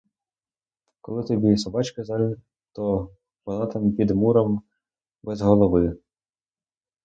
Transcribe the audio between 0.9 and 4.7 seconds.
Коли тобі собачки жаль, то вона там під муром